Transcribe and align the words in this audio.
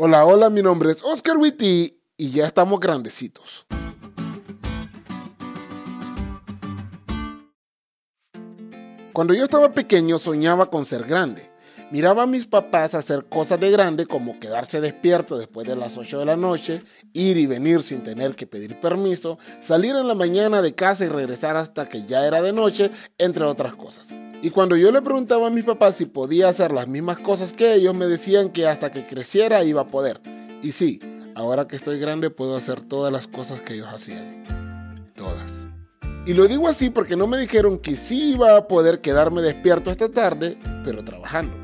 Hola, 0.00 0.24
hola, 0.24 0.48
mi 0.48 0.62
nombre 0.62 0.92
es 0.92 1.02
Oscar 1.02 1.36
Witty 1.38 2.00
y 2.16 2.30
ya 2.30 2.46
estamos 2.46 2.78
grandecitos. 2.78 3.66
Cuando 9.12 9.34
yo 9.34 9.42
estaba 9.42 9.72
pequeño 9.72 10.20
soñaba 10.20 10.66
con 10.66 10.84
ser 10.84 11.02
grande. 11.02 11.50
Miraba 11.90 12.22
a 12.22 12.26
mis 12.26 12.46
papás 12.46 12.94
hacer 12.94 13.26
cosas 13.28 13.58
de 13.58 13.72
grande 13.72 14.06
como 14.06 14.38
quedarse 14.38 14.80
despierto 14.80 15.36
después 15.36 15.66
de 15.66 15.74
las 15.74 15.98
8 15.98 16.20
de 16.20 16.26
la 16.26 16.36
noche, 16.36 16.78
ir 17.12 17.36
y 17.36 17.46
venir 17.46 17.82
sin 17.82 18.04
tener 18.04 18.36
que 18.36 18.46
pedir 18.46 18.78
permiso, 18.78 19.38
salir 19.58 19.96
en 19.96 20.06
la 20.06 20.14
mañana 20.14 20.62
de 20.62 20.76
casa 20.76 21.06
y 21.06 21.08
regresar 21.08 21.56
hasta 21.56 21.88
que 21.88 22.04
ya 22.04 22.24
era 22.24 22.40
de 22.40 22.52
noche, 22.52 22.92
entre 23.18 23.46
otras 23.46 23.74
cosas. 23.74 24.06
Y 24.40 24.50
cuando 24.50 24.76
yo 24.76 24.92
le 24.92 25.02
preguntaba 25.02 25.48
a 25.48 25.50
mis 25.50 25.64
papás 25.64 25.96
si 25.96 26.06
podía 26.06 26.48
hacer 26.48 26.70
las 26.70 26.86
mismas 26.86 27.18
cosas 27.18 27.52
que 27.52 27.74
ellos, 27.74 27.94
me 27.96 28.06
decían 28.06 28.50
que 28.50 28.68
hasta 28.68 28.92
que 28.92 29.04
creciera 29.04 29.64
iba 29.64 29.82
a 29.82 29.88
poder. 29.88 30.20
Y 30.62 30.70
sí, 30.70 31.00
ahora 31.34 31.66
que 31.66 31.74
estoy 31.74 31.98
grande 31.98 32.30
puedo 32.30 32.56
hacer 32.56 32.80
todas 32.80 33.12
las 33.12 33.26
cosas 33.26 33.60
que 33.62 33.74
ellos 33.74 33.88
hacían. 33.92 34.44
Todas. 35.16 35.50
Y 36.24 36.34
lo 36.34 36.46
digo 36.46 36.68
así 36.68 36.90
porque 36.90 37.16
no 37.16 37.26
me 37.26 37.36
dijeron 37.36 37.78
que 37.78 37.96
sí 37.96 38.34
iba 38.34 38.56
a 38.56 38.68
poder 38.68 39.00
quedarme 39.00 39.42
despierto 39.42 39.90
esta 39.90 40.08
tarde, 40.08 40.56
pero 40.84 41.02
trabajando. 41.02 41.56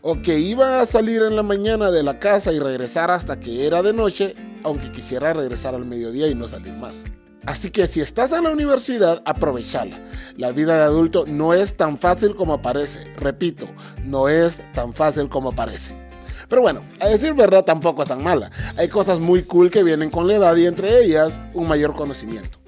O 0.00 0.22
que 0.22 0.38
iba 0.38 0.80
a 0.80 0.86
salir 0.86 1.22
en 1.22 1.36
la 1.36 1.42
mañana 1.42 1.90
de 1.90 2.02
la 2.02 2.18
casa 2.18 2.50
y 2.52 2.58
regresar 2.58 3.10
hasta 3.10 3.38
que 3.38 3.66
era 3.66 3.82
de 3.82 3.92
noche, 3.92 4.34
aunque 4.62 4.90
quisiera 4.90 5.34
regresar 5.34 5.74
al 5.74 5.84
mediodía 5.84 6.28
y 6.28 6.34
no 6.34 6.48
salir 6.48 6.72
más. 6.72 7.02
Así 7.44 7.70
que 7.70 7.86
si 7.86 8.00
estás 8.00 8.32
en 8.32 8.44
la 8.44 8.50
universidad, 8.50 9.20
aprovechala. 9.24 9.98
La 10.36 10.52
vida 10.52 10.76
de 10.76 10.82
adulto 10.84 11.24
no 11.26 11.54
es 11.54 11.76
tan 11.76 11.98
fácil 11.98 12.36
como 12.36 12.62
parece. 12.62 13.04
Repito, 13.16 13.66
no 14.04 14.28
es 14.28 14.62
tan 14.72 14.94
fácil 14.94 15.28
como 15.28 15.52
parece. 15.52 15.92
Pero 16.48 16.62
bueno, 16.62 16.84
a 17.00 17.08
decir 17.08 17.34
verdad 17.34 17.64
tampoco 17.64 18.02
es 18.02 18.08
tan 18.08 18.22
mala. 18.22 18.50
Hay 18.76 18.88
cosas 18.88 19.18
muy 19.18 19.42
cool 19.42 19.70
que 19.70 19.82
vienen 19.82 20.10
con 20.10 20.28
la 20.28 20.34
edad 20.34 20.56
y 20.56 20.66
entre 20.66 21.02
ellas 21.02 21.40
un 21.54 21.66
mayor 21.66 21.94
conocimiento. 21.94 22.61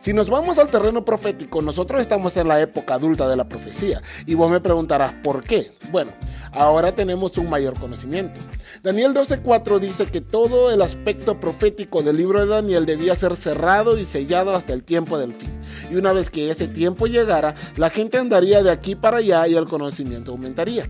Si 0.00 0.12
nos 0.12 0.30
vamos 0.30 0.58
al 0.58 0.70
terreno 0.70 1.04
profético, 1.04 1.60
nosotros 1.60 2.00
estamos 2.00 2.36
en 2.36 2.46
la 2.46 2.60
época 2.60 2.94
adulta 2.94 3.28
de 3.28 3.36
la 3.36 3.48
profecía. 3.48 4.00
Y 4.26 4.34
vos 4.34 4.48
me 4.50 4.60
preguntarás, 4.60 5.12
¿por 5.24 5.42
qué? 5.42 5.72
Bueno, 5.90 6.12
ahora 6.52 6.92
tenemos 6.92 7.36
un 7.36 7.50
mayor 7.50 7.78
conocimiento. 7.78 8.40
Daniel 8.84 9.12
12:4 9.12 9.80
dice 9.80 10.06
que 10.06 10.20
todo 10.20 10.70
el 10.70 10.82
aspecto 10.82 11.40
profético 11.40 12.02
del 12.02 12.16
libro 12.16 12.40
de 12.40 12.46
Daniel 12.46 12.86
debía 12.86 13.16
ser 13.16 13.34
cerrado 13.34 13.98
y 13.98 14.04
sellado 14.04 14.54
hasta 14.54 14.72
el 14.72 14.84
tiempo 14.84 15.18
del 15.18 15.34
fin. 15.34 15.50
Y 15.90 15.96
una 15.96 16.12
vez 16.12 16.30
que 16.30 16.48
ese 16.50 16.68
tiempo 16.68 17.08
llegara, 17.08 17.56
la 17.76 17.90
gente 17.90 18.18
andaría 18.18 18.62
de 18.62 18.70
aquí 18.70 18.94
para 18.94 19.18
allá 19.18 19.48
y 19.48 19.56
el 19.56 19.66
conocimiento 19.66 20.30
aumentaría. 20.30 20.84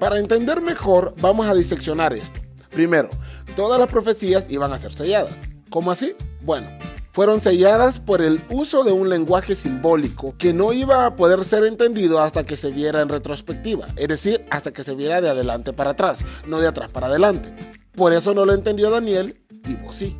Para 0.00 0.18
entender 0.18 0.60
mejor, 0.60 1.14
vamos 1.20 1.46
a 1.46 1.54
diseccionar 1.54 2.12
esto. 2.12 2.40
Primero, 2.70 3.08
todas 3.54 3.78
las 3.78 3.88
profecías 3.88 4.50
iban 4.50 4.72
a 4.72 4.78
ser 4.78 4.92
selladas. 4.94 5.34
¿Cómo 5.70 5.92
así? 5.92 6.14
Bueno, 6.42 6.66
fueron 7.12 7.42
selladas 7.42 8.00
por 8.00 8.22
el 8.22 8.40
uso 8.50 8.84
de 8.84 8.92
un 8.92 9.08
lenguaje 9.08 9.54
simbólico 9.54 10.34
que 10.38 10.54
no 10.54 10.72
iba 10.72 11.06
a 11.06 11.14
poder 11.14 11.44
ser 11.44 11.64
entendido 11.64 12.20
hasta 12.20 12.44
que 12.44 12.56
se 12.56 12.70
viera 12.70 13.02
en 13.02 13.10
retrospectiva, 13.10 13.86
es 13.96 14.08
decir, 14.08 14.44
hasta 14.50 14.72
que 14.72 14.82
se 14.82 14.94
viera 14.94 15.20
de 15.20 15.28
adelante 15.28 15.72
para 15.72 15.90
atrás, 15.90 16.24
no 16.46 16.58
de 16.58 16.68
atrás 16.68 16.90
para 16.90 17.08
adelante. 17.08 17.54
Por 17.94 18.14
eso 18.14 18.32
no 18.32 18.46
lo 18.46 18.54
entendió 18.54 18.90
Daniel 18.90 19.38
y 19.68 19.74
vos 19.74 19.94
sí. 19.94 20.16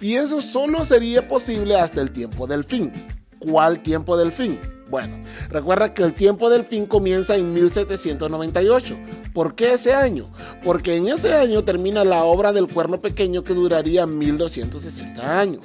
Y 0.00 0.14
eso 0.14 0.40
solo 0.40 0.84
sería 0.84 1.28
posible 1.28 1.76
hasta 1.76 2.00
el 2.00 2.10
tiempo 2.10 2.46
del 2.46 2.64
fin. 2.64 2.92
¿Cuál 3.38 3.80
tiempo 3.80 4.16
del 4.16 4.32
fin? 4.32 4.58
Bueno, 4.88 5.16
recuerda 5.48 5.94
que 5.94 6.02
el 6.02 6.12
tiempo 6.12 6.50
del 6.50 6.64
fin 6.64 6.86
comienza 6.86 7.36
en 7.36 7.52
1798. 7.52 8.96
¿Por 9.32 9.54
qué 9.54 9.72
ese 9.72 9.94
año? 9.94 10.30
Porque 10.62 10.96
en 10.96 11.08
ese 11.08 11.34
año 11.34 11.64
termina 11.64 12.04
la 12.04 12.24
obra 12.24 12.52
del 12.52 12.68
cuerno 12.68 13.00
pequeño 13.00 13.42
que 13.42 13.54
duraría 13.54 14.06
1260 14.06 15.40
años. 15.40 15.62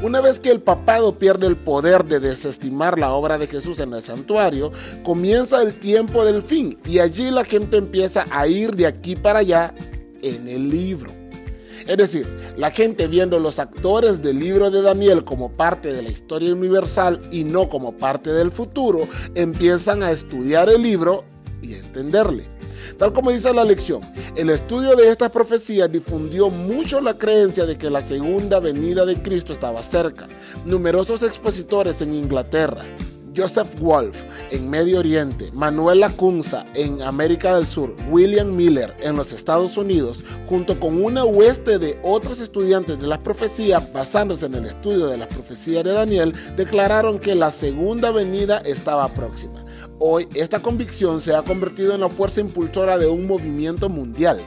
Una 0.00 0.20
vez 0.20 0.38
que 0.38 0.50
el 0.50 0.60
papado 0.60 1.18
pierde 1.18 1.48
el 1.48 1.56
poder 1.56 2.04
de 2.04 2.20
desestimar 2.20 3.00
la 3.00 3.12
obra 3.12 3.36
de 3.36 3.48
Jesús 3.48 3.80
en 3.80 3.92
el 3.92 4.00
santuario, 4.00 4.70
comienza 5.02 5.60
el 5.60 5.74
tiempo 5.74 6.24
del 6.24 6.40
fin 6.40 6.78
y 6.86 7.00
allí 7.00 7.32
la 7.32 7.44
gente 7.44 7.78
empieza 7.78 8.24
a 8.30 8.46
ir 8.46 8.76
de 8.76 8.86
aquí 8.86 9.16
para 9.16 9.40
allá 9.40 9.74
en 10.22 10.46
el 10.46 10.70
libro. 10.70 11.10
Es 11.84 11.96
decir, 11.96 12.28
la 12.56 12.70
gente 12.70 13.08
viendo 13.08 13.40
los 13.40 13.58
actores 13.58 14.22
del 14.22 14.38
libro 14.38 14.70
de 14.70 14.82
Daniel 14.82 15.24
como 15.24 15.50
parte 15.50 15.92
de 15.92 16.02
la 16.02 16.10
historia 16.10 16.52
universal 16.52 17.20
y 17.32 17.42
no 17.42 17.68
como 17.68 17.96
parte 17.96 18.32
del 18.32 18.52
futuro, 18.52 19.00
empiezan 19.34 20.04
a 20.04 20.12
estudiar 20.12 20.68
el 20.68 20.80
libro 20.80 21.24
y 21.60 21.74
a 21.74 21.78
entenderle. 21.78 22.57
Tal 22.98 23.12
como 23.12 23.30
dice 23.30 23.54
la 23.54 23.62
lección, 23.62 24.00
el 24.34 24.50
estudio 24.50 24.96
de 24.96 25.08
estas 25.08 25.30
profecías 25.30 25.90
difundió 25.90 26.50
mucho 26.50 27.00
la 27.00 27.14
creencia 27.14 27.64
de 27.64 27.78
que 27.78 27.90
la 27.90 28.00
segunda 28.00 28.58
venida 28.58 29.06
de 29.06 29.22
Cristo 29.22 29.52
estaba 29.52 29.84
cerca. 29.84 30.26
Numerosos 30.64 31.22
expositores 31.22 32.02
en 32.02 32.12
Inglaterra, 32.12 32.82
Joseph 33.36 33.78
Wolf 33.80 34.24
en 34.50 34.68
Medio 34.68 34.98
Oriente, 34.98 35.50
Manuel 35.52 36.00
Lacunza 36.00 36.64
en 36.74 37.02
América 37.02 37.54
del 37.54 37.66
Sur, 37.66 37.94
William 38.10 38.54
Miller 38.54 38.94
en 39.00 39.16
los 39.16 39.32
Estados 39.32 39.76
Unidos, 39.76 40.24
junto 40.48 40.78
con 40.78 41.02
una 41.02 41.24
hueste 41.24 41.78
de 41.78 41.98
otros 42.02 42.40
estudiantes 42.40 43.00
de 43.00 43.06
las 43.06 43.18
profecías 43.18 43.92
basándose 43.92 44.46
en 44.46 44.54
el 44.54 44.66
estudio 44.66 45.06
de 45.06 45.18
las 45.18 45.28
profecías 45.28 45.84
de 45.84 45.92
Daniel, 45.92 46.34
declararon 46.56 47.18
que 47.18 47.34
la 47.34 47.50
segunda 47.50 48.10
venida 48.10 48.58
estaba 48.58 49.08
próxima. 49.08 49.64
Hoy 49.98 50.28
esta 50.34 50.60
convicción 50.60 51.20
se 51.20 51.34
ha 51.34 51.42
convertido 51.42 51.94
en 51.94 52.00
la 52.00 52.08
fuerza 52.08 52.40
impulsora 52.40 52.98
de 52.98 53.08
un 53.08 53.26
movimiento 53.26 53.88
mundial. 53.88 54.40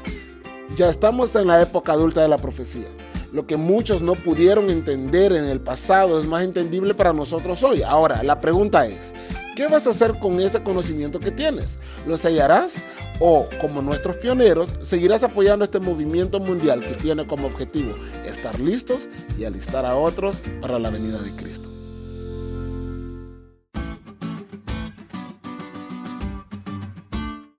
Ya 0.77 0.89
estamos 0.89 1.35
en 1.35 1.47
la 1.47 1.61
época 1.61 1.91
adulta 1.91 2.21
de 2.21 2.29
la 2.29 2.37
profecía. 2.37 2.87
Lo 3.31 3.47
que 3.47 3.55
muchos 3.55 4.01
no 4.01 4.15
pudieron 4.15 4.69
entender 4.69 5.31
en 5.31 5.45
el 5.45 5.61
pasado 5.61 6.19
es 6.19 6.25
más 6.25 6.43
entendible 6.43 6.93
para 6.93 7.13
nosotros 7.13 7.63
hoy. 7.63 7.81
Ahora, 7.81 8.23
la 8.23 8.41
pregunta 8.41 8.85
es, 8.85 9.13
¿qué 9.55 9.67
vas 9.67 9.87
a 9.87 9.91
hacer 9.91 10.19
con 10.19 10.39
ese 10.41 10.61
conocimiento 10.63 11.19
que 11.19 11.31
tienes? 11.31 11.79
¿Lo 12.05 12.17
sellarás? 12.17 12.75
¿O, 13.19 13.47
como 13.61 13.81
nuestros 13.81 14.17
pioneros, 14.17 14.69
seguirás 14.81 15.23
apoyando 15.23 15.63
este 15.63 15.79
movimiento 15.79 16.39
mundial 16.39 16.81
que 16.81 16.95
tiene 16.95 17.25
como 17.25 17.47
objetivo 17.47 17.95
estar 18.25 18.59
listos 18.59 19.07
y 19.39 19.45
alistar 19.45 19.85
a 19.85 19.95
otros 19.95 20.35
para 20.59 20.77
la 20.77 20.89
venida 20.89 21.21
de 21.21 21.31
Cristo? 21.31 21.70